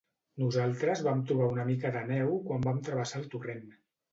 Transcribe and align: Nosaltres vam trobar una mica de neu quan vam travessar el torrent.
Nosaltres 0.43 1.03
vam 1.09 1.21
trobar 1.31 1.49
una 1.57 1.65
mica 1.69 1.93
de 1.99 2.03
neu 2.09 2.35
quan 2.49 2.67
vam 2.71 2.83
travessar 2.89 3.25
el 3.25 3.33
torrent. 3.37 3.65